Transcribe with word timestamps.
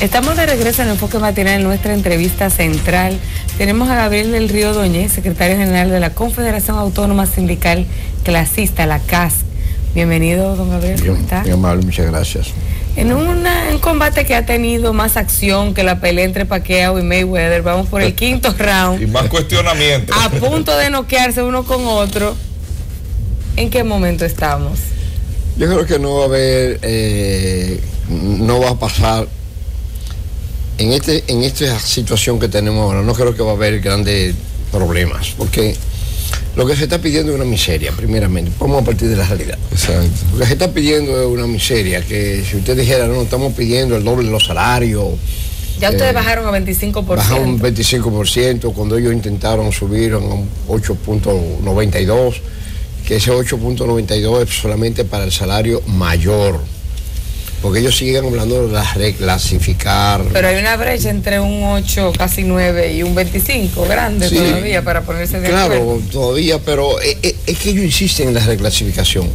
Estamos 0.00 0.36
de 0.36 0.46
regreso 0.46 0.82
en 0.82 0.88
el 0.88 0.94
enfoque 0.94 1.18
matinal 1.18 1.56
en 1.56 1.62
nuestra 1.62 1.92
entrevista 1.92 2.48
central. 2.48 3.18
Tenemos 3.58 3.90
a 3.90 3.96
Gabriel 3.96 4.32
del 4.32 4.48
Río 4.48 4.72
Doñez, 4.72 5.12
secretario 5.12 5.56
general 5.58 5.90
de 5.90 6.00
la 6.00 6.10
Confederación 6.14 6.78
Autónoma 6.78 7.26
Sindical 7.26 7.86
Clasista, 8.24 8.86
la 8.86 8.98
CAS. 8.98 9.34
Bienvenido, 9.94 10.56
don 10.56 10.70
Gabriel. 10.70 11.00
¿Cómo 11.04 11.18
está? 11.18 11.42
Muy 11.42 11.50
amable, 11.50 11.84
muchas 11.84 12.06
gracias. 12.06 12.48
En 12.96 13.12
un 13.12 13.44
combate 13.80 14.24
que 14.24 14.34
ha 14.34 14.46
tenido 14.46 14.92
más 14.92 15.16
acción 15.16 15.74
que 15.74 15.82
la 15.82 16.00
pelea 16.00 16.24
entre 16.24 16.46
Paqueo 16.46 16.98
y 16.98 17.02
Mayweather, 17.02 17.62
vamos 17.62 17.88
por 17.88 18.00
el 18.00 18.14
quinto 18.14 18.54
round. 18.58 19.02
Y 19.02 19.06
más 19.06 19.28
cuestionamiento. 19.28 20.14
A 20.14 20.30
punto 20.30 20.76
de 20.76 20.90
noquearse 20.90 21.42
uno 21.42 21.64
con 21.64 21.86
otro. 21.86 22.36
¿En 23.56 23.68
qué 23.68 23.84
momento 23.84 24.24
estamos? 24.24 24.78
Yo 25.56 25.66
creo 25.66 25.84
que 25.84 25.98
no 25.98 26.14
va 26.16 26.22
a 26.22 26.26
haber, 26.26 26.78
eh, 26.82 27.80
no 28.08 28.60
va 28.60 28.70
a 28.70 28.78
pasar 28.78 29.26
en, 30.80 30.92
este, 30.92 31.24
en 31.28 31.42
esta 31.42 31.78
situación 31.78 32.40
que 32.40 32.48
tenemos 32.48 32.82
ahora, 32.82 33.02
no 33.02 33.12
creo 33.12 33.34
que 33.34 33.42
va 33.42 33.50
a 33.50 33.54
haber 33.54 33.80
grandes 33.80 34.34
problemas, 34.72 35.34
porque 35.36 35.76
lo 36.56 36.66
que 36.66 36.74
se 36.74 36.84
está 36.84 36.98
pidiendo 36.98 37.32
es 37.32 37.36
una 37.36 37.44
miseria, 37.44 37.92
primeramente. 37.92 38.50
Vamos 38.58 38.82
a 38.82 38.84
partir 38.86 39.08
de 39.08 39.16
la 39.16 39.26
realidad. 39.26 39.58
Lo 40.32 40.38
que 40.38 40.46
se 40.46 40.52
está 40.54 40.72
pidiendo 40.72 41.20
es 41.20 41.26
una 41.26 41.46
miseria, 41.46 42.00
que 42.02 42.42
si 42.48 42.56
usted 42.56 42.78
dijera, 42.78 43.06
no, 43.06 43.20
estamos 43.20 43.52
pidiendo 43.52 43.94
el 43.94 44.04
doble 44.04 44.24
de 44.24 44.32
los 44.32 44.46
salarios. 44.46 45.08
Ya 45.78 45.90
ustedes 45.90 46.12
eh, 46.12 46.14
bajaron 46.14 46.46
a 46.46 46.58
25%. 46.58 47.04
Bajaron 47.04 47.48
un 47.48 47.60
25% 47.60 48.72
cuando 48.72 48.96
ellos 48.96 49.12
intentaron 49.12 49.70
subir 49.72 50.14
a 50.14 50.18
un 50.18 50.48
8.92 50.66 52.40
que 53.06 53.16
ese 53.16 53.32
8.92 53.32 54.42
es 54.42 54.60
solamente 54.60 55.04
para 55.04 55.24
el 55.24 55.32
salario 55.32 55.82
mayor. 55.86 56.60
Porque 57.62 57.80
ellos 57.80 57.96
siguen 57.96 58.24
hablando 58.24 58.66
de 58.66 58.72
la 58.72 58.94
reclasificar. 58.94 60.24
Pero 60.32 60.48
hay 60.48 60.58
una 60.58 60.76
brecha 60.76 61.10
entre 61.10 61.40
un 61.40 61.62
8, 61.64 62.12
casi 62.16 62.42
9 62.42 62.94
y 62.94 63.02
un 63.02 63.14
25, 63.14 63.86
grande 63.86 64.30
todavía 64.30 64.82
para 64.82 65.02
ponerse 65.02 65.40
de 65.40 65.48
acuerdo. 65.48 65.68
Claro, 65.68 66.02
todavía, 66.10 66.58
pero 66.58 66.98
es, 67.00 67.16
es, 67.46 67.58
que 67.58 67.70
ellos 67.70 67.84
insisten 67.84 68.28
en 68.28 68.34
la 68.34 68.46
reclasificación. 68.46 69.28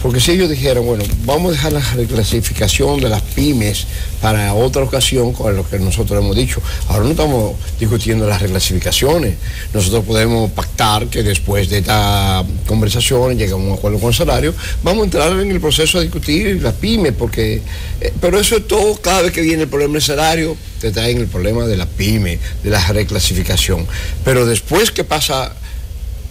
Porque 0.00 0.20
si 0.20 0.32
ellos 0.32 0.48
dijeran, 0.48 0.84
bueno, 0.84 1.04
vamos 1.24 1.50
a 1.50 1.52
dejar 1.52 1.72
la 1.72 1.80
reclasificación 1.96 3.00
de 3.00 3.08
las 3.08 3.22
pymes 3.22 3.86
para 4.22 4.54
otra 4.54 4.84
ocasión, 4.84 5.32
con 5.32 5.56
lo 5.56 5.68
que 5.68 5.80
nosotros 5.80 6.22
hemos 6.22 6.36
dicho, 6.36 6.62
ahora 6.86 7.04
no 7.04 7.10
estamos 7.10 7.56
discutiendo 7.80 8.26
las 8.26 8.40
reclasificaciones. 8.40 9.34
Nosotros 9.74 10.04
podemos 10.04 10.50
pactar 10.52 11.08
que 11.08 11.24
después 11.24 11.68
de 11.68 11.78
esta 11.78 12.44
conversación 12.68 13.36
llegamos 13.36 13.66
a 13.66 13.70
un 13.72 13.78
acuerdo 13.78 13.98
con 13.98 14.10
el 14.10 14.14
salario, 14.14 14.54
vamos 14.84 15.02
a 15.02 15.04
entrar 15.06 15.32
en 15.32 15.50
el 15.50 15.60
proceso 15.60 15.98
de 15.98 16.04
discutir 16.04 16.62
las 16.62 16.74
pymes, 16.74 17.12
porque 17.18 17.62
eh, 18.00 18.12
pero 18.20 18.38
eso 18.38 18.56
es 18.56 18.68
todo, 18.68 18.94
cada 18.96 19.22
vez 19.22 19.32
que 19.32 19.40
viene 19.40 19.64
el 19.64 19.68
problema 19.68 19.94
del 19.94 20.02
salario, 20.02 20.56
te 20.80 20.92
traen 20.92 21.18
el 21.18 21.26
problema 21.26 21.66
de 21.66 21.76
la 21.76 21.86
pyme, 21.86 22.38
de 22.62 22.70
la 22.70 22.86
reclasificación. 22.86 23.86
Pero 24.24 24.46
después 24.46 24.92
que 24.92 25.02
pasa 25.02 25.52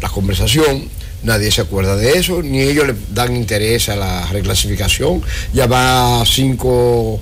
la 0.01 0.07
conversación, 0.07 0.89
nadie 1.23 1.51
se 1.51 1.61
acuerda 1.61 1.95
de 1.95 2.13
eso, 2.13 2.41
ni 2.41 2.61
ellos 2.61 2.87
le 2.87 2.95
dan 3.13 3.35
interés 3.35 3.89
a 3.89 3.97
la 3.97 4.25
reclasificación. 4.27 5.21
Ya 5.53 5.67
va 5.67 6.23
cinco, 6.25 7.21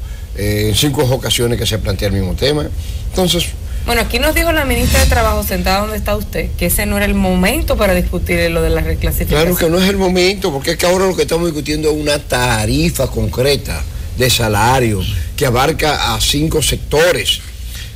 en 0.69 0.75
cinco 0.75 1.03
ocasiones 1.03 1.57
que 1.57 1.65
se 1.65 1.77
plantea 1.79 2.09
el 2.09 2.13
mismo 2.13 2.35
tema. 2.35 2.67
Entonces, 3.09 3.47
bueno, 3.85 4.01
aquí 4.01 4.19
nos 4.19 4.35
dijo 4.35 4.51
la 4.51 4.65
ministra 4.65 4.99
de 4.99 5.07
Trabajo, 5.07 5.43
sentada 5.43 5.79
donde 5.79 5.97
está 5.97 6.15
usted, 6.15 6.51
que 6.57 6.67
ese 6.67 6.85
no 6.85 6.97
era 6.97 7.05
el 7.05 7.15
momento 7.15 7.75
para 7.75 7.95
discutir 7.95 8.51
lo 8.51 8.61
de 8.61 8.69
la 8.69 8.81
reclasificación. 8.81 9.41
Claro 9.41 9.57
que 9.57 9.69
no 9.69 9.83
es 9.83 9.89
el 9.89 9.97
momento, 9.97 10.51
porque 10.51 10.71
es 10.71 10.77
que 10.77 10.85
ahora 10.85 11.07
lo 11.07 11.15
que 11.15 11.23
estamos 11.23 11.47
discutiendo 11.47 11.89
es 11.89 11.97
una 11.97 12.19
tarifa 12.19 13.07
concreta 13.07 13.81
de 14.15 14.29
salario 14.29 15.01
que 15.35 15.45
abarca 15.45 16.13
a 16.13 16.21
cinco 16.21 16.61
sectores. 16.61 17.39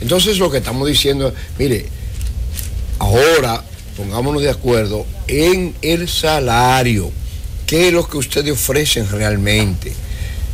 Entonces 0.01 0.39
lo 0.39 0.49
que 0.49 0.57
estamos 0.57 0.87
diciendo, 0.87 1.31
mire, 1.59 1.85
ahora 2.97 3.63
pongámonos 3.95 4.41
de 4.41 4.49
acuerdo 4.49 5.05
en 5.27 5.75
el 5.83 6.09
salario, 6.09 7.11
qué 7.67 7.89
es 7.89 7.93
lo 7.93 8.07
que 8.07 8.17
ustedes 8.17 8.51
ofrecen 8.51 9.07
realmente. 9.11 9.93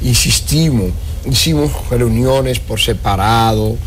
Insistimos, 0.02 0.92
hicimos 1.30 1.72
reuniones 1.90 2.60
por 2.60 2.80
separado, 2.80 3.78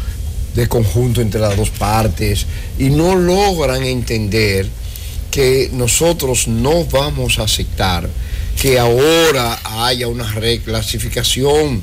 de 0.54 0.68
conjunto 0.68 1.20
entre 1.20 1.40
las 1.40 1.56
dos 1.56 1.70
partes, 1.70 2.46
y 2.78 2.90
no 2.90 3.16
logran 3.16 3.82
entender 3.82 4.68
que 5.30 5.70
nosotros 5.72 6.46
no 6.46 6.84
vamos 6.84 7.38
a 7.38 7.44
aceptar 7.44 8.08
que 8.60 8.78
ahora 8.78 9.58
haya 9.64 10.08
una 10.08 10.30
reclasificación. 10.30 11.80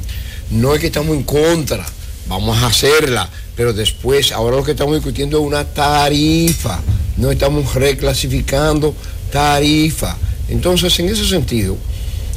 No 0.51 0.73
es 0.73 0.79
que 0.79 0.87
estamos 0.87 1.15
en 1.15 1.23
contra, 1.23 1.85
vamos 2.27 2.57
a 2.57 2.67
hacerla, 2.67 3.27
pero 3.55 3.73
después, 3.73 4.31
ahora 4.31 4.57
lo 4.57 4.63
que 4.63 4.71
estamos 4.71 4.95
discutiendo 4.95 5.39
es 5.39 5.45
una 5.45 5.65
tarifa, 5.65 6.79
no 7.17 7.31
estamos 7.31 7.73
reclasificando 7.73 8.93
tarifa. 9.31 10.15
Entonces, 10.47 10.97
en 10.99 11.09
ese 11.09 11.27
sentido, 11.27 11.75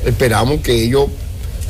esperamos 0.05 0.61
que 0.61 0.83
ellos 0.83 1.07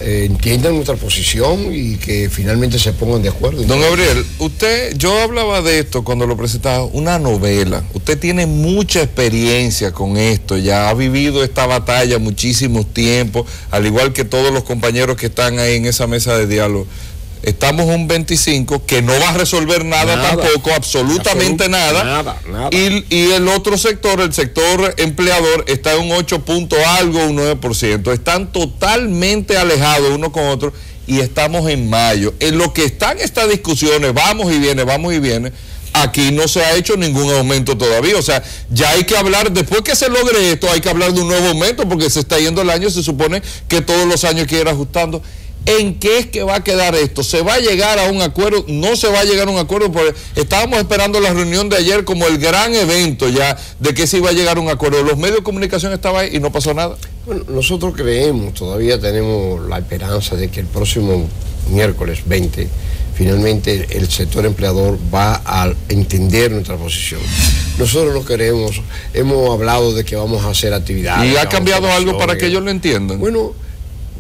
entiendan 0.02 0.74
nuestra 0.74 0.96
posición 0.96 1.74
y 1.74 1.96
que 1.96 2.28
finalmente 2.30 2.78
se 2.78 2.92
pongan 2.92 3.22
de 3.22 3.28
acuerdo. 3.28 3.62
Don 3.64 3.80
Gabriel, 3.80 4.24
usted, 4.38 4.96
yo 4.96 5.18
hablaba 5.20 5.62
de 5.62 5.78
esto 5.80 6.04
cuando 6.04 6.26
lo 6.26 6.36
presentaba, 6.36 6.84
una 6.84 7.18
novela. 7.18 7.82
Usted 7.94 8.18
tiene 8.18 8.46
mucha 8.46 9.02
experiencia 9.02 9.92
con 9.92 10.16
esto, 10.16 10.58
ya 10.58 10.88
ha 10.88 10.94
vivido 10.94 11.44
esta 11.44 11.66
batalla 11.66 12.18
muchísimos 12.18 12.92
tiempos, 12.92 13.46
al 13.70 13.86
igual 13.86 14.12
que 14.12 14.24
todos 14.24 14.52
los 14.52 14.64
compañeros 14.64 15.16
que 15.16 15.26
están 15.26 15.58
ahí 15.58 15.76
en 15.76 15.86
esa 15.86 16.06
mesa 16.06 16.36
de 16.36 16.46
diálogo. 16.46 16.86
Estamos 17.42 17.86
un 17.86 18.06
25 18.06 18.86
que 18.86 19.02
no 19.02 19.12
va 19.18 19.30
a 19.30 19.32
resolver 19.32 19.84
nada, 19.84 20.20
tampoco, 20.22 20.72
absolutamente 20.72 21.68
nada. 21.68 22.04
Nada, 22.04 22.40
nada. 22.48 22.70
Y, 22.70 23.32
el 23.32 23.48
otro 23.48 23.76
sector, 23.76 24.20
el 24.20 24.32
sector 24.32 24.94
empleador, 24.98 25.64
está 25.66 25.94
en 25.94 26.02
un 26.02 26.12
8 26.12 26.44
punto 26.44 26.76
algo, 26.98 27.24
un 27.26 27.36
9%. 27.38 28.12
Están 28.12 28.52
totalmente 28.52 29.56
alejados 29.56 30.10
uno 30.10 30.30
con 30.30 30.46
otro 30.46 30.72
y 31.06 31.18
estamos 31.18 31.68
en 31.68 31.90
mayo. 31.90 32.32
En 32.38 32.58
lo 32.58 32.72
que 32.72 32.84
están 32.84 33.18
estas 33.18 33.48
discusiones, 33.48 34.14
vamos 34.14 34.52
y 34.52 34.58
viene, 34.58 34.84
vamos 34.84 35.12
y 35.12 35.18
viene, 35.18 35.52
aquí 35.92 36.30
no 36.30 36.48
se 36.48 36.64
ha 36.64 36.74
hecho 36.76 36.96
ningún 36.96 37.28
aumento 37.32 37.76
todavía. 37.76 38.16
O 38.16 38.22
sea, 38.22 38.42
ya 38.70 38.90
hay 38.90 39.04
que 39.04 39.16
hablar, 39.16 39.50
después 39.52 39.82
que 39.82 39.96
se 39.96 40.08
logre 40.08 40.52
esto, 40.52 40.70
hay 40.70 40.80
que 40.80 40.88
hablar 40.88 41.12
de 41.12 41.20
un 41.20 41.28
nuevo 41.28 41.48
aumento 41.48 41.88
porque 41.88 42.08
se 42.08 42.20
está 42.20 42.38
yendo 42.38 42.62
el 42.62 42.70
año, 42.70 42.88
se 42.90 43.02
supone 43.02 43.42
que 43.68 43.80
todos 43.80 44.06
los 44.06 44.24
años 44.24 44.42
hay 44.42 44.46
que 44.46 44.60
ir 44.60 44.68
ajustando. 44.68 45.22
¿En 45.64 45.98
qué 45.98 46.18
es 46.18 46.26
que 46.26 46.42
va 46.42 46.56
a 46.56 46.64
quedar 46.64 46.94
esto? 46.94 47.22
¿Se 47.22 47.42
va 47.42 47.54
a 47.54 47.58
llegar 47.60 47.98
a 47.98 48.10
un 48.10 48.20
acuerdo? 48.20 48.64
¿No 48.68 48.96
se 48.96 49.08
va 49.08 49.20
a 49.20 49.24
llegar 49.24 49.48
a 49.48 49.50
un 49.50 49.58
acuerdo? 49.58 49.92
Porque 49.92 50.14
estábamos 50.34 50.78
esperando 50.78 51.20
la 51.20 51.32
reunión 51.32 51.68
de 51.68 51.76
ayer 51.76 52.04
como 52.04 52.26
el 52.26 52.38
gran 52.38 52.74
evento 52.74 53.28
ya 53.28 53.56
de 53.78 53.94
que 53.94 54.06
se 54.06 54.18
iba 54.18 54.30
a 54.30 54.32
llegar 54.32 54.56
a 54.56 54.60
un 54.60 54.68
acuerdo. 54.68 55.02
Los 55.02 55.16
medios 55.16 55.36
de 55.36 55.42
comunicación 55.42 55.92
estaban 55.92 56.24
ahí 56.24 56.36
y 56.36 56.40
no 56.40 56.50
pasó 56.50 56.74
nada. 56.74 56.96
Bueno, 57.26 57.44
nosotros 57.48 57.94
creemos, 57.96 58.54
todavía 58.54 59.00
tenemos 59.00 59.68
la 59.68 59.78
esperanza 59.78 60.34
de 60.34 60.48
que 60.48 60.60
el 60.60 60.66
próximo 60.66 61.28
miércoles 61.70 62.22
20 62.26 62.68
finalmente 63.14 63.86
el 63.90 64.10
sector 64.10 64.44
empleador 64.46 64.98
va 65.14 65.42
a 65.44 65.72
entender 65.88 66.50
nuestra 66.50 66.76
posición. 66.76 67.20
Nosotros 67.78 68.12
lo 68.14 68.24
queremos, 68.24 68.80
hemos 69.14 69.50
hablado 69.50 69.94
de 69.94 70.04
que 70.04 70.16
vamos 70.16 70.44
a 70.44 70.50
hacer 70.50 70.74
actividades. 70.74 71.32
¿Y 71.32 71.36
ha 71.36 71.48
cambiado 71.48 71.90
algo 71.92 72.18
para 72.18 72.36
que 72.36 72.46
ellos 72.46 72.62
lo 72.62 72.70
entiendan? 72.70 73.18
Bueno, 73.18 73.52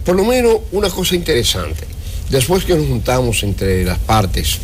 por 0.04 0.16
lo 0.16 0.24
menos 0.24 0.58
una 0.72 0.90
cosa 0.90 1.14
interesante. 1.14 1.86
Después 2.30 2.64
que 2.64 2.74
nos 2.74 2.86
juntamos 2.86 3.42
entre 3.42 3.84
las 3.84 3.98
partes 3.98 4.58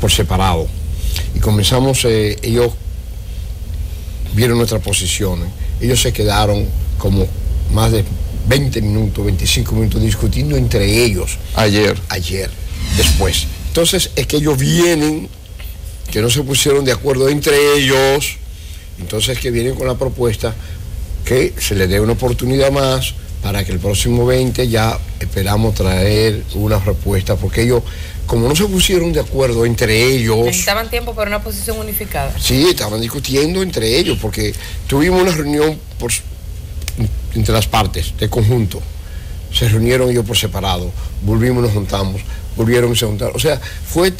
por 0.00 0.10
separado 0.10 0.68
y 1.34 1.40
comenzamos, 1.40 2.04
eh, 2.04 2.36
ellos 2.42 2.72
vieron 4.34 4.58
nuestras 4.58 4.82
posiciones, 4.82 5.48
ellos 5.80 6.00
se 6.00 6.12
quedaron 6.12 6.66
como 6.98 7.26
más 7.72 7.92
de 7.92 8.04
20 8.48 8.80
minutos, 8.82 9.24
25 9.24 9.74
minutos 9.74 10.00
discutiendo 10.00 10.56
entre 10.56 11.04
ellos. 11.04 11.38
Ayer. 11.54 11.98
Ayer, 12.08 12.50
después. 12.96 13.46
Entonces 13.68 14.10
es 14.16 14.26
que 14.26 14.38
ellos 14.38 14.56
vienen, 14.56 15.28
que 16.10 16.22
no 16.22 16.30
se 16.30 16.42
pusieron 16.42 16.84
de 16.84 16.92
acuerdo 16.92 17.28
entre 17.28 17.54
ellos, 17.76 18.36
entonces 18.98 19.38
que 19.38 19.50
vienen 19.50 19.74
con 19.74 19.86
la 19.86 19.94
propuesta 19.94 20.54
que 21.24 21.52
se 21.58 21.74
les 21.74 21.90
dé 21.90 22.00
una 22.00 22.12
oportunidad 22.12 22.72
más 22.72 23.14
para 23.48 23.64
que 23.64 23.72
el 23.72 23.78
próximo 23.78 24.26
20 24.26 24.68
ya 24.68 24.98
esperamos 25.18 25.74
traer 25.74 26.44
una 26.52 26.78
respuesta, 26.80 27.34
porque 27.34 27.62
ellos, 27.62 27.82
como 28.26 28.46
no 28.46 28.54
se 28.54 28.66
pusieron 28.66 29.10
de 29.10 29.20
acuerdo 29.20 29.64
entre 29.64 30.04
ellos... 30.04 30.44
Necesitaban 30.44 30.90
tiempo 30.90 31.14
para 31.14 31.30
una 31.30 31.42
posición 31.42 31.78
unificada. 31.78 32.38
Sí, 32.38 32.66
estaban 32.68 33.00
discutiendo 33.00 33.62
entre 33.62 33.96
ellos, 33.96 34.18
porque 34.20 34.54
tuvimos 34.86 35.22
una 35.22 35.30
reunión 35.30 35.78
por, 35.98 36.12
entre 37.34 37.54
las 37.54 37.66
partes, 37.66 38.12
de 38.18 38.28
conjunto. 38.28 38.82
Se 39.50 39.66
reunieron 39.66 40.10
ellos 40.10 40.26
por 40.26 40.36
separado, 40.36 40.92
volvimos, 41.22 41.62
nos 41.62 41.72
juntamos, 41.72 42.20
volvieron 42.54 42.92
y 42.92 42.96
se 42.96 43.06
juntaron. 43.06 43.34
O 43.34 43.40
sea, 43.40 43.58
fue 43.58 44.12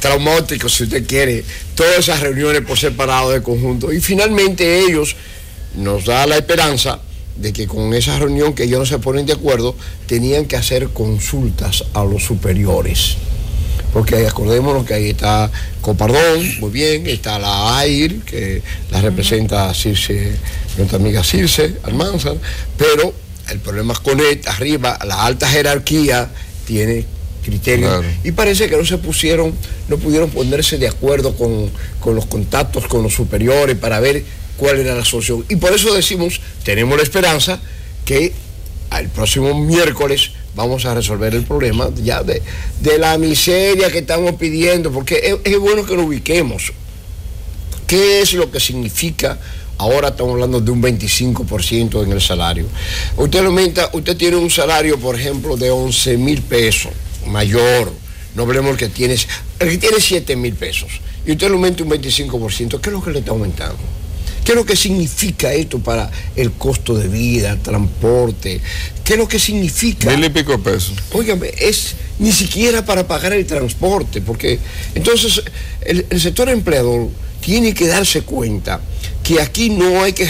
traumático, 0.00 0.70
si 0.70 0.84
usted 0.84 1.06
quiere, 1.06 1.44
todas 1.74 1.98
esas 1.98 2.20
reuniones 2.20 2.62
por 2.62 2.78
separado, 2.78 3.30
de 3.30 3.42
conjunto. 3.42 3.92
Y 3.92 4.00
finalmente 4.00 4.80
ellos 4.86 5.16
nos 5.76 6.06
da 6.06 6.26
la 6.26 6.38
esperanza 6.38 6.98
de 7.36 7.52
que 7.52 7.66
con 7.66 7.94
esa 7.94 8.18
reunión 8.18 8.54
que 8.54 8.64
ellos 8.64 8.78
no 8.78 8.86
se 8.86 8.98
ponen 8.98 9.26
de 9.26 9.32
acuerdo, 9.32 9.74
tenían 10.06 10.46
que 10.46 10.56
hacer 10.56 10.88
consultas 10.90 11.84
a 11.94 12.04
los 12.04 12.24
superiores. 12.24 13.16
Porque 13.92 14.26
acordémonos 14.26 14.84
que 14.84 14.94
ahí 14.94 15.10
está 15.10 15.50
Copardón, 15.80 16.60
muy 16.60 16.70
bien, 16.70 17.06
está 17.06 17.38
la 17.38 17.78
AIR, 17.78 18.20
que 18.22 18.62
la 18.90 19.00
representa 19.00 19.72
Circe, 19.72 20.32
nuestra 20.76 20.98
amiga 20.98 21.22
Circe 21.22 21.76
Almanzar, 21.84 22.36
pero 22.76 23.14
el 23.50 23.60
problema 23.60 23.92
es 23.92 24.00
con 24.00 24.18
él, 24.18 24.40
arriba, 24.46 24.98
la 25.06 25.24
alta 25.24 25.48
jerarquía 25.48 26.28
tiene 26.66 27.04
criterios 27.44 28.04
y 28.24 28.32
parece 28.32 28.68
que 28.68 28.76
no 28.76 28.84
se 28.84 28.98
pusieron, 28.98 29.52
no 29.88 29.98
pudieron 29.98 30.30
ponerse 30.30 30.78
de 30.78 30.88
acuerdo 30.88 31.36
con, 31.36 31.70
con 32.00 32.14
los 32.14 32.26
contactos 32.26 32.86
con 32.86 33.02
los 33.02 33.14
superiores 33.14 33.76
para 33.76 34.00
ver 34.00 34.24
cuál 34.56 34.78
era 34.78 34.94
la 34.94 35.04
solución. 35.04 35.44
Y 35.48 35.56
por 35.56 35.72
eso 35.72 35.92
decimos, 35.94 36.40
tenemos 36.64 36.96
la 36.96 37.02
esperanza 37.02 37.60
que 38.04 38.32
el 38.98 39.08
próximo 39.08 39.54
miércoles 39.58 40.30
vamos 40.54 40.84
a 40.84 40.94
resolver 40.94 41.34
el 41.34 41.44
problema 41.44 41.90
ya 42.02 42.22
de, 42.22 42.42
la 42.98 43.18
miseria 43.18 43.90
que 43.90 43.98
estamos 43.98 44.34
pidiendo, 44.34 44.92
porque 44.92 45.38
es, 45.42 45.58
bueno 45.58 45.84
que 45.84 45.94
lo 45.94 46.04
ubiquemos. 46.04 46.72
¿Qué 47.86 48.20
es 48.20 48.32
lo 48.34 48.50
que 48.50 48.60
significa? 48.60 49.38
Ahora 49.76 50.08
estamos 50.08 50.34
hablando 50.34 50.60
de 50.60 50.70
un 50.70 50.80
25% 50.80 52.04
en 52.04 52.12
el 52.12 52.20
salario. 52.20 52.66
Usted 53.16 53.44
aumenta, 53.44 53.90
usted 53.92 54.16
tiene 54.16 54.36
un 54.36 54.50
salario, 54.50 54.98
por 54.98 55.18
ejemplo, 55.18 55.56
de 55.56 55.70
11 55.70 56.16
mil 56.16 56.40
pesos, 56.42 56.92
mayor. 57.26 57.92
No 58.34 58.44
hablemos 58.44 58.76
que 58.76 58.88
tiene, 58.88 59.14
el 59.58 59.68
que 59.68 59.78
tiene 59.78 59.96
7 60.00 60.36
mil 60.36 60.54
pesos. 60.54 61.00
Y 61.26 61.32
usted 61.32 61.48
lo 61.48 61.54
aumenta 61.54 61.82
un 61.82 61.90
25%. 61.90 62.80
¿Qué 62.80 62.88
es 62.88 62.92
lo 62.92 63.02
que 63.02 63.10
le 63.10 63.18
está 63.18 63.32
aumentando? 63.32 63.78
¿Qué 64.44 64.52
es 64.52 64.56
lo 64.56 64.66
que 64.66 64.76
significa 64.76 65.54
esto 65.54 65.78
para 65.78 66.10
el 66.36 66.52
costo 66.52 66.94
de 66.94 67.08
vida, 67.08 67.56
transporte? 67.56 68.60
¿Qué 69.02 69.14
es 69.14 69.18
lo 69.18 69.26
que 69.26 69.38
significa? 69.38 70.10
Mil 70.10 70.22
y 70.22 70.28
pico 70.28 70.58
pesos. 70.62 70.92
Óigame, 71.12 71.50
es 71.58 71.94
ni 72.18 72.30
siquiera 72.30 72.84
para 72.84 73.08
pagar 73.08 73.32
el 73.32 73.46
transporte, 73.46 74.20
porque 74.20 74.58
entonces 74.94 75.42
el, 75.80 76.20
sector 76.20 76.50
empleador 76.50 77.08
tiene 77.40 77.72
que 77.72 77.86
darse 77.86 78.20
cuenta 78.20 78.82
que 79.22 79.40
aquí 79.40 79.70
no 79.70 80.02
hay 80.02 80.12
que 80.12 80.28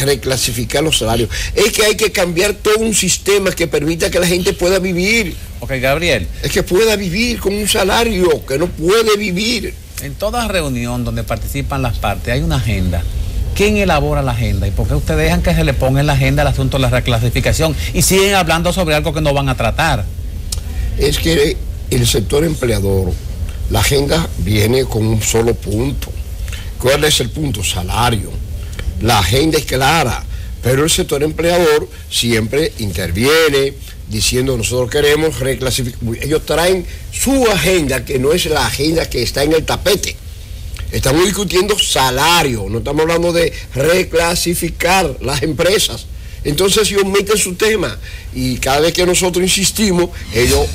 reclasificar 0.00 0.82
los 0.82 0.96
salarios, 0.96 1.28
es 1.54 1.70
que 1.72 1.84
hay 1.84 1.96
que 1.96 2.10
cambiar 2.10 2.54
todo 2.54 2.78
un 2.78 2.94
sistema 2.94 3.50
que 3.50 3.66
permita 3.66 4.10
que 4.10 4.18
la 4.18 4.26
gente 4.26 4.54
pueda 4.54 4.78
vivir. 4.78 5.36
Ok, 5.60 5.72
Gabriel. 5.82 6.26
Es 6.42 6.50
que 6.50 6.62
pueda 6.62 6.96
vivir 6.96 7.38
con 7.38 7.54
un 7.54 7.68
salario, 7.68 8.44
que 8.46 8.56
no 8.56 8.68
puede 8.68 9.18
vivir. 9.18 9.74
En 10.02 10.14
toda 10.14 10.48
reunión 10.48 11.04
donde 11.04 11.24
participan 11.24 11.82
las 11.82 11.98
partes 11.98 12.32
hay 12.32 12.40
una 12.40 12.56
agenda 12.56 13.04
¿Quién 13.60 13.76
elabora 13.76 14.22
la 14.22 14.32
agenda? 14.32 14.66
¿Y 14.66 14.70
por 14.70 14.88
qué 14.88 14.94
ustedes 14.94 15.20
dejan 15.20 15.42
que 15.42 15.54
se 15.54 15.64
le 15.64 15.74
ponga 15.74 16.00
en 16.00 16.06
la 16.06 16.14
agenda 16.14 16.40
el 16.40 16.48
asunto 16.48 16.78
de 16.78 16.80
la 16.80 16.88
reclasificación 16.88 17.76
y 17.92 18.00
siguen 18.00 18.34
hablando 18.34 18.72
sobre 18.72 18.94
algo 18.94 19.12
que 19.12 19.20
no 19.20 19.34
van 19.34 19.50
a 19.50 19.54
tratar? 19.54 20.06
Es 20.96 21.18
que 21.18 21.58
el 21.90 22.06
sector 22.06 22.42
empleador, 22.42 23.12
la 23.68 23.80
agenda 23.80 24.26
viene 24.38 24.86
con 24.86 25.06
un 25.06 25.20
solo 25.20 25.52
punto. 25.52 26.10
¿Cuál 26.78 27.04
es 27.04 27.20
el 27.20 27.28
punto? 27.28 27.62
Salario. 27.62 28.30
La 29.02 29.18
agenda 29.18 29.58
es 29.58 29.66
clara, 29.66 30.24
pero 30.62 30.82
el 30.82 30.88
sector 30.88 31.22
empleador 31.22 31.86
siempre 32.08 32.72
interviene 32.78 33.74
diciendo 34.08 34.56
nosotros 34.56 34.88
queremos 34.88 35.38
reclasificar. 35.38 36.00
Ellos 36.22 36.46
traen 36.46 36.86
su 37.12 37.46
agenda, 37.52 38.06
que 38.06 38.18
no 38.18 38.32
es 38.32 38.46
la 38.46 38.64
agenda 38.64 39.04
que 39.10 39.22
está 39.22 39.42
en 39.42 39.52
el 39.52 39.66
tapete. 39.66 40.16
Estamos 40.92 41.24
discutiendo 41.24 41.78
salario, 41.78 42.66
no 42.68 42.78
estamos 42.78 43.02
hablando 43.02 43.32
de 43.32 43.52
reclasificar 43.74 45.16
las 45.20 45.42
empresas. 45.42 46.06
Entonces 46.42 46.90
ellos 46.90 47.04
meten 47.04 47.36
su 47.36 47.54
tema 47.54 47.96
y 48.34 48.56
cada 48.58 48.80
vez 48.80 48.92
que 48.92 49.06
nosotros 49.06 49.42
insistimos, 49.42 50.10
ellos, 50.34 50.66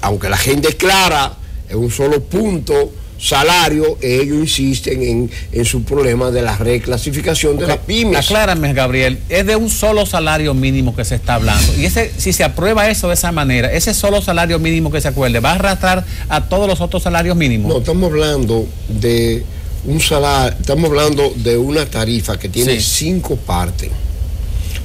aunque 0.00 0.28
la 0.28 0.36
gente 0.36 0.68
es 0.68 0.74
clara, 0.76 1.36
es 1.68 1.74
un 1.74 1.90
solo 1.90 2.22
punto, 2.22 2.92
salario, 3.18 3.98
ellos 4.02 4.58
insisten 4.58 5.30
en, 5.52 5.64
su 5.64 5.82
problema 5.82 6.30
de 6.30 6.42
la 6.42 6.56
reclasificación 6.56 7.56
de 7.56 7.66
las 7.66 7.78
pymes. 7.78 8.26
Aclárame, 8.26 8.72
Gabriel, 8.72 9.18
es 9.28 9.46
de 9.46 9.56
un 9.56 9.70
solo 9.70 10.06
salario 10.06 10.54
mínimo 10.54 10.94
que 10.94 11.04
se 11.04 11.14
está 11.14 11.34
hablando. 11.34 11.74
Y 11.78 11.86
ese, 11.86 12.12
si 12.16 12.32
se 12.32 12.44
aprueba 12.44 12.88
eso 12.88 13.08
de 13.08 13.14
esa 13.14 13.32
manera, 13.32 13.72
ese 13.72 13.94
solo 13.94 14.20
salario 14.20 14.58
mínimo 14.58 14.90
que 14.90 15.00
se 15.00 15.08
acuerde, 15.08 15.40
¿va 15.40 15.52
a 15.52 15.54
arrastrar 15.54 16.04
a 16.28 16.44
todos 16.48 16.68
los 16.68 16.80
otros 16.80 17.02
salarios 17.02 17.36
mínimos? 17.36 17.72
No, 17.72 17.78
estamos 17.78 18.10
hablando 18.10 18.66
de 18.88 19.44
un 19.86 20.00
salario, 20.00 20.58
estamos 20.60 20.90
hablando 20.90 21.32
de 21.36 21.56
una 21.56 21.86
tarifa 21.86 22.38
que 22.38 22.48
tiene 22.48 22.80
cinco 22.80 23.36
partes. 23.36 23.90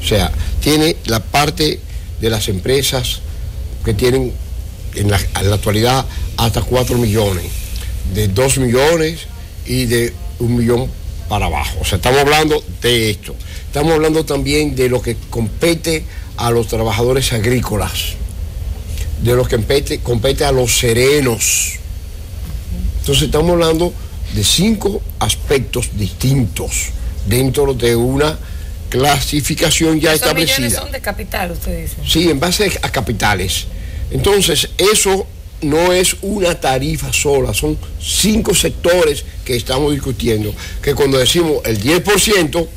O 0.01 0.07
sea, 0.07 0.31
tiene 0.61 0.95
la 1.05 1.19
parte 1.19 1.79
de 2.19 2.29
las 2.29 2.47
empresas 2.47 3.19
que 3.83 3.93
tienen 3.93 4.31
en 4.95 5.11
la, 5.11 5.19
en 5.39 5.49
la 5.49 5.55
actualidad 5.55 6.05
hasta 6.37 6.61
4 6.61 6.97
millones 6.97 7.60
de 8.13 8.27
2 8.27 8.57
millones 8.59 9.27
y 9.65 9.85
de 9.85 10.13
un 10.39 10.55
millón 10.55 10.89
para 11.29 11.45
abajo. 11.45 11.77
O 11.81 11.85
sea, 11.85 11.97
estamos 11.97 12.19
hablando 12.19 12.63
de 12.81 13.11
esto. 13.11 13.35
Estamos 13.67 13.93
hablando 13.93 14.25
también 14.25 14.75
de 14.75 14.89
lo 14.89 15.01
que 15.01 15.15
compete 15.29 16.03
a 16.37 16.51
los 16.51 16.67
trabajadores 16.67 17.31
agrícolas, 17.31 18.15
de 19.21 19.35
lo 19.35 19.45
que 19.45 19.55
compete, 19.55 19.99
compete 19.99 20.43
a 20.43 20.51
los 20.51 20.77
serenos. 20.77 21.73
Entonces 22.99 23.23
estamos 23.23 23.51
hablando 23.51 23.93
de 24.33 24.43
cinco 24.43 25.01
aspectos 25.19 25.89
distintos 25.97 26.89
dentro 27.27 27.73
de 27.73 27.95
una 27.95 28.37
clasificación 28.89 29.99
ya 29.99 30.13
establecida. 30.13 30.69
son 30.81 30.91
de 30.91 30.99
capital, 30.99 31.51
usted 31.51 31.81
dice. 31.83 31.95
Sí, 32.05 32.29
en 32.29 32.39
base 32.39 32.77
a 32.81 32.89
capitales. 32.89 33.67
Entonces, 34.11 34.69
eso 34.77 35.25
no 35.61 35.93
es 35.93 36.15
una 36.21 36.59
tarifa 36.59 37.11
sola, 37.13 37.53
son 37.53 37.77
cinco 37.99 38.53
sectores 38.53 39.23
que 39.45 39.55
estamos 39.55 39.91
discutiendo, 39.91 40.53
que 40.81 40.95
cuando 40.95 41.17
decimos 41.17 41.61
el 41.65 41.81
10%, 41.81 42.67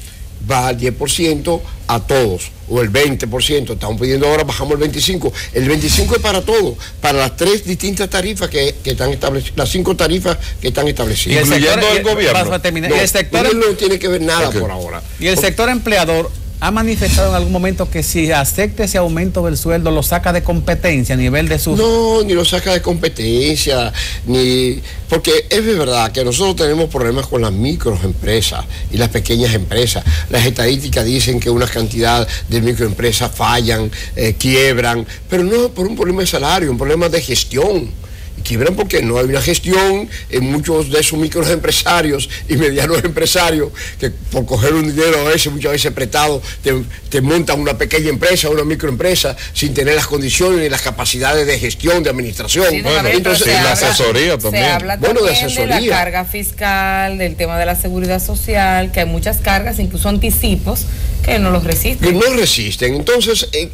va 0.50 0.68
al 0.68 0.78
10% 0.78 1.60
a 1.86 2.00
todos, 2.00 2.50
o 2.68 2.80
el 2.80 2.90
20%, 2.92 3.72
estamos 3.72 4.00
pidiendo 4.00 4.26
ahora, 4.26 4.44
bajamos 4.44 4.80
el 4.80 4.90
25%, 4.90 5.32
el 5.54 5.68
25% 5.68 6.16
es 6.16 6.22
para 6.22 6.42
todos, 6.42 6.74
para 7.00 7.18
las 7.18 7.36
tres 7.36 7.64
distintas 7.64 8.08
tarifas 8.10 8.48
que, 8.48 8.74
están 8.84 9.10
establecidas, 9.10 9.56
las 9.56 9.68
cinco 9.70 9.96
tarifas 9.96 10.38
que 10.60 10.68
están 10.68 10.88
establecidas. 10.88 11.44
Incluyendo 11.44 11.88
el, 11.88 12.02
gobierno. 12.02 12.58
No, 12.88 12.96
el 12.96 13.08
sector 13.08 13.54
no 13.54 13.66
tiene 13.76 13.98
que 13.98 14.08
ver 14.08 14.22
nada 14.22 14.50
por 14.50 14.70
ahora. 14.70 15.02
Y 15.18 15.26
el 15.26 15.38
sector 15.38 15.68
empleador 15.68 16.30
ha 16.64 16.70
manifestado 16.70 17.28
en 17.28 17.34
algún 17.34 17.52
momento 17.52 17.90
que 17.90 18.02
si 18.02 18.32
acepta 18.32 18.84
ese 18.84 18.96
aumento 18.96 19.44
del 19.44 19.58
sueldo 19.58 19.90
lo 19.90 20.02
saca 20.02 20.32
de 20.32 20.42
competencia 20.42 21.14
a 21.14 21.18
nivel 21.18 21.46
de 21.46 21.58
sus... 21.58 21.76
No, 21.76 22.22
ni 22.22 22.32
lo 22.32 22.42
saca 22.42 22.72
de 22.72 22.80
competencia, 22.80 23.92
ni... 24.24 24.80
Porque 25.06 25.44
es 25.50 25.62
verdad 25.62 26.10
que 26.10 26.24
nosotros 26.24 26.56
tenemos 26.56 26.88
problemas 26.88 27.26
con 27.26 27.42
las 27.42 27.52
microempresas 27.52 28.64
y 28.90 28.96
las 28.96 29.10
pequeñas 29.10 29.52
empresas. 29.52 30.04
Las 30.30 30.46
estadísticas 30.46 31.04
dicen 31.04 31.38
que 31.38 31.50
una 31.50 31.66
cantidad 31.66 32.26
de 32.48 32.62
microempresas 32.62 33.30
fallan, 33.30 33.90
eh, 34.16 34.34
quiebran, 34.38 35.06
pero 35.28 35.44
no 35.44 35.68
por 35.68 35.86
un 35.86 35.94
problema 35.94 36.22
de 36.22 36.28
salario, 36.28 36.70
un 36.70 36.78
problema 36.78 37.10
de 37.10 37.20
gestión 37.20 38.03
quiebran 38.44 38.76
porque 38.76 39.02
no 39.02 39.18
hay 39.18 39.24
una 39.24 39.40
gestión 39.40 40.08
en 40.30 40.44
muchos 40.44 40.90
de 40.90 41.00
esos 41.00 41.18
microempresarios 41.18 42.28
y 42.48 42.56
medianos 42.56 43.02
empresarios 43.02 43.70
que 43.98 44.10
por 44.10 44.46
coger 44.46 44.74
un 44.74 44.94
dinero 44.94 45.18
a 45.20 45.30
veces, 45.30 45.52
muchas 45.52 45.72
veces 45.72 45.92
prestado, 45.92 46.40
te, 46.62 47.20
montan 47.20 47.60
una 47.60 47.78
pequeña 47.78 48.10
empresa, 48.10 48.50
una 48.50 48.64
microempresa, 48.64 49.36
sin 49.52 49.72
tener 49.72 49.94
las 49.94 50.06
condiciones 50.06 50.66
y 50.66 50.68
las 50.68 50.82
capacidades 50.82 51.46
de 51.46 51.58
gestión, 51.58 52.02
de 52.02 52.10
administración. 52.10 52.66
bueno, 52.82 53.08
entonces, 53.08 53.46
la 53.46 53.72
asesoría 53.72 54.36
también. 54.36 54.64
Se 54.64 54.70
habla 54.70 54.96
bueno, 54.96 55.22
de, 55.22 55.30
asesoría. 55.30 55.76
de 55.76 55.86
la 55.86 55.96
carga 55.96 56.24
fiscal, 56.24 57.18
del 57.18 57.36
tema 57.36 57.58
de 57.58 57.66
la 57.66 57.76
seguridad 57.76 58.22
social, 58.22 58.92
que 58.92 59.00
hay 59.00 59.06
muchas 59.06 59.38
cargas, 59.38 59.78
incluso 59.78 60.08
anticipos, 60.08 60.86
que 61.24 61.38
no 61.38 61.50
los 61.50 61.64
resisten. 61.64 62.08
Que 62.08 62.14
no 62.14 62.34
resisten. 62.34 62.94
Entonces, 62.94 63.48
eh, 63.52 63.70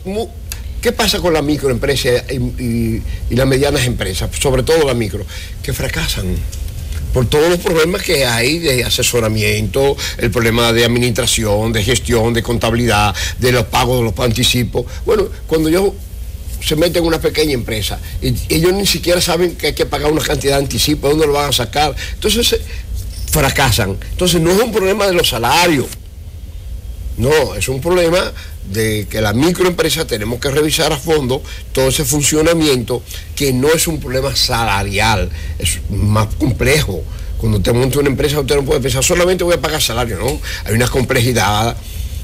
¿Qué 0.80 0.92
pasa 0.92 1.20
con 1.20 1.34
la 1.34 1.42
microempresa 1.42 2.08
y, 2.30 3.02
las 3.30 3.46
medianas 3.46 3.84
empresas, 3.84 4.30
sobre 4.40 4.62
todo 4.62 4.86
la 4.86 4.94
micro, 4.94 5.24
que 5.62 5.72
fracasan? 5.72 6.36
por 7.12 7.26
todos 7.26 7.50
los 7.50 7.58
problemas 7.58 8.02
que 8.02 8.24
hay 8.24 8.60
de 8.60 8.84
asesoramiento, 8.84 9.96
el 10.18 10.30
problema 10.30 10.72
de 10.72 10.84
administración, 10.84 11.72
de 11.72 11.82
gestión, 11.82 12.32
de 12.32 12.40
contabilidad, 12.40 13.12
de 13.40 13.50
los 13.50 13.64
pagos 13.64 13.98
de 13.98 14.04
los 14.04 14.18
anticipos. 14.24 14.86
Bueno, 15.04 15.24
cuando 15.48 15.68
yo 15.68 15.92
se 16.64 16.76
meten 16.76 17.02
en 17.02 17.08
una 17.08 17.20
pequeña 17.20 17.52
empresa 17.52 17.98
y 18.22 18.32
ellos 18.48 18.72
ni 18.74 18.86
siquiera 18.86 19.20
saben 19.20 19.56
que 19.56 19.68
hay 19.68 19.72
que 19.72 19.86
pagar 19.86 20.12
una 20.12 20.22
cantidad 20.22 20.56
de 20.56 20.62
anticipo, 20.62 21.08
dónde 21.08 21.26
lo 21.26 21.32
van 21.32 21.48
a 21.48 21.52
sacar, 21.52 21.96
entonces 22.14 22.52
eh, 22.52 22.60
fracasan. 23.32 23.96
Entonces 24.12 24.40
no 24.40 24.52
es 24.52 24.60
un 24.60 24.70
problema 24.70 25.04
de 25.08 25.14
los 25.14 25.30
salarios, 25.30 25.86
no, 27.16 27.54
es 27.54 27.68
un 27.68 27.80
problema 27.80 28.32
de 28.68 29.06
que 29.08 29.20
la 29.20 29.32
microempresa 29.32 30.06
tenemos 30.06 30.38
que 30.38 30.50
revisar 30.50 30.92
a 30.92 30.96
fondo 30.96 31.42
todo 31.72 31.88
ese 31.88 32.04
funcionamiento 32.04 33.02
que 33.34 33.52
no 33.52 33.68
es 33.68 33.88
un 33.88 33.98
problema 33.98 34.34
salarial, 34.36 35.30
es 35.58 35.80
más 35.90 36.28
complejo. 36.36 37.02
Cuando 37.38 37.58
usted 37.58 37.72
monta 37.72 37.98
una 37.98 38.10
empresa 38.10 38.38
usted 38.38 38.56
no 38.56 38.64
puede 38.64 38.80
pensar 38.80 39.02
solamente 39.02 39.44
voy 39.44 39.54
a 39.54 39.60
pagar 39.60 39.80
salario, 39.80 40.18
¿no? 40.18 40.38
Hay 40.64 40.74
una 40.74 40.88
complejidad 40.88 41.74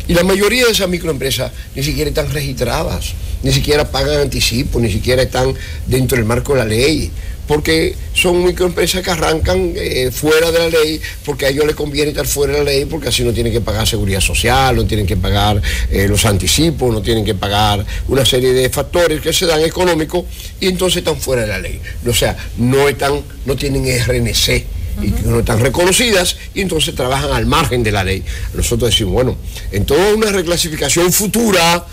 Y 0.08 0.14
la 0.14 0.22
mayoría 0.22 0.66
de 0.66 0.72
esas 0.72 0.88
microempresas 0.88 1.50
ni 1.74 1.82
siquiera 1.82 2.08
están 2.10 2.30
registradas, 2.30 3.14
ni 3.42 3.52
siquiera 3.52 3.90
pagan 3.90 4.20
anticipo, 4.20 4.78
ni 4.78 4.92
siquiera 4.92 5.22
están 5.22 5.54
dentro 5.86 6.16
del 6.16 6.26
marco 6.26 6.52
de 6.52 6.58
la 6.58 6.64
ley 6.64 7.10
porque 7.46 7.94
son 8.12 8.44
microempresas 8.44 9.02
que 9.02 9.10
arrancan 9.10 9.72
eh, 9.76 10.10
fuera 10.10 10.50
de 10.50 10.58
la 10.58 10.68
ley, 10.68 11.00
porque 11.24 11.46
a 11.46 11.48
ellos 11.50 11.66
les 11.66 11.74
conviene 11.74 12.10
estar 12.10 12.26
fuera 12.26 12.54
de 12.54 12.58
la 12.60 12.64
ley, 12.64 12.84
porque 12.86 13.08
así 13.08 13.22
no 13.22 13.32
tienen 13.32 13.52
que 13.52 13.60
pagar 13.60 13.86
seguridad 13.86 14.20
social, 14.20 14.74
no 14.74 14.86
tienen 14.86 15.06
que 15.06 15.16
pagar 15.16 15.60
eh, 15.90 16.06
los 16.08 16.24
anticipos, 16.24 16.92
no 16.92 17.02
tienen 17.02 17.24
que 17.24 17.34
pagar 17.34 17.84
una 18.08 18.24
serie 18.24 18.52
de 18.52 18.68
factores 18.70 19.20
que 19.20 19.32
se 19.32 19.46
dan 19.46 19.60
económicos 19.60 20.24
y 20.60 20.66
entonces 20.66 20.98
están 20.98 21.16
fuera 21.16 21.42
de 21.42 21.48
la 21.48 21.58
ley. 21.58 21.80
O 22.06 22.14
sea, 22.14 22.36
no 22.58 22.88
están, 22.88 23.22
no 23.44 23.56
tienen 23.56 23.84
RNC 23.84 24.64
y 25.02 25.12
no 25.24 25.40
están 25.40 25.60
reconocidas 25.60 26.36
y 26.54 26.62
entonces 26.62 26.94
trabajan 26.94 27.30
al 27.32 27.46
margen 27.46 27.82
de 27.82 27.92
la 27.92 28.02
ley. 28.02 28.22
Nosotros 28.54 28.90
decimos, 28.90 29.14
bueno, 29.14 29.36
en 29.72 29.84
toda 29.84 30.14
una 30.14 30.30
reclasificación 30.32 31.12
futura, 31.12 31.86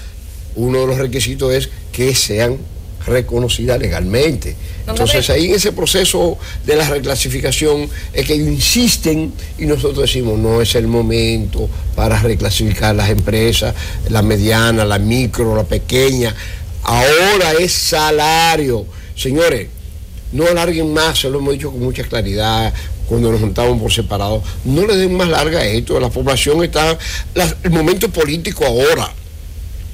uno 0.55 0.81
de 0.81 0.87
los 0.87 0.97
requisitos 0.97 1.53
es 1.53 1.69
que 1.91 2.15
sean 2.15 2.57
reconocidas 3.05 3.79
legalmente. 3.79 4.55
Entonces 4.87 5.29
ahí 5.29 5.45
en 5.45 5.55
ese 5.55 5.71
proceso 5.71 6.37
de 6.65 6.75
la 6.75 6.89
reclasificación 6.89 7.89
es 8.13 8.25
que 8.25 8.33
ellos 8.33 8.49
insisten 8.49 9.33
y 9.57 9.65
nosotros 9.65 10.01
decimos 10.01 10.37
no 10.37 10.61
es 10.61 10.75
el 10.75 10.87
momento 10.87 11.69
para 11.95 12.19
reclasificar 12.19 12.95
las 12.95 13.09
empresas, 13.09 13.73
la 14.09 14.21
mediana, 14.21 14.83
la 14.83 14.99
micro, 14.99 15.55
la 15.55 15.63
pequeña. 15.63 16.35
Ahora 16.83 17.53
es 17.59 17.71
salario. 17.71 18.85
Señores, 19.15 19.67
no 20.33 20.45
alarguen 20.47 20.91
más, 20.91 21.19
se 21.19 21.29
lo 21.29 21.39
hemos 21.39 21.53
dicho 21.53 21.71
con 21.71 21.79
mucha 21.79 22.03
claridad 22.03 22.73
cuando 23.07 23.31
nos 23.31 23.39
juntamos 23.39 23.81
por 23.81 23.91
separado. 23.91 24.43
No 24.65 24.85
le 24.85 24.97
den 24.97 25.15
más 25.15 25.29
larga 25.29 25.59
a 25.59 25.65
esto. 25.65 25.99
La 25.99 26.09
población 26.09 26.63
está, 26.63 26.97
el 27.63 27.71
momento 27.71 28.09
político 28.09 28.65
ahora 28.65 29.13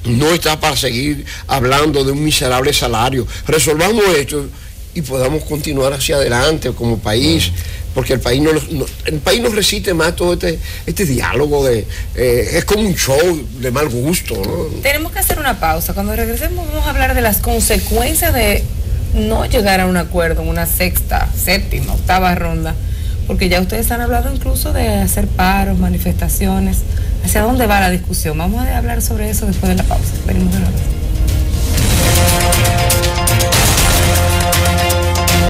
no 0.04 0.30
está 0.32 0.58
para 0.58 0.76
seguir 0.76 1.24
hablando 1.46 2.04
de 2.04 2.12
un 2.12 2.24
miserable 2.24 2.72
salario. 2.72 3.26
Resolvamos 3.46 4.04
esto 4.16 4.46
y 4.94 5.02
podamos 5.02 5.44
continuar 5.44 5.92
hacia 5.92 6.16
adelante 6.16 6.72
como 6.72 6.98
país, 6.98 7.52
porque 7.94 8.14
el 8.14 8.20
país 8.20 8.42
no, 8.42 8.50
el 9.04 9.18
país 9.18 9.40
no 9.40 9.48
resiste 9.50 9.94
más 9.94 10.16
todo 10.16 10.32
este, 10.32 10.58
este 10.86 11.04
diálogo 11.04 11.64
de 11.64 11.86
eh, 12.16 12.50
es 12.54 12.64
como 12.64 12.82
un 12.82 12.94
show 12.94 13.46
de 13.60 13.70
mal 13.70 13.88
gusto. 13.88 14.34
Tenemos 14.82 15.12
que 15.12 15.20
hacer 15.20 15.38
una 15.38 15.60
pausa. 15.60 15.94
Cuando 15.94 16.16
regresemos 16.16 16.66
vamos 16.66 16.86
a 16.86 16.90
hablar 16.90 17.14
de 17.14 17.20
las 17.20 17.38
consecuencias 17.38 18.34
de 18.34 18.64
no 19.14 19.44
llegar 19.46 19.80
a 19.80 19.86
un 19.86 19.96
acuerdo 19.96 20.42
en 20.42 20.48
una 20.48 20.66
sexta, 20.66 21.28
séptima, 21.36 21.94
octava 21.94 22.34
ronda, 22.34 22.74
porque 23.26 23.48
ya 23.48 23.60
ustedes 23.60 23.90
han 23.90 24.00
hablado 24.00 24.32
incluso 24.34 24.72
de 24.72 24.88
hacer 24.88 25.26
paros, 25.28 25.78
manifestaciones. 25.78 26.78
¿Hacia 27.24 27.42
dónde 27.42 27.66
va 27.66 27.80
la 27.80 27.90
discusión? 27.90 28.38
Vamos 28.38 28.60
a 28.66 28.78
hablar 28.78 29.02
sobre 29.02 29.30
eso 29.30 29.46
después 29.46 29.70
de 29.70 29.76
la 29.76 29.84
pausa. 29.84 30.12
Venimos 30.26 30.52
de 30.52 30.60
nuevo. 30.60 30.99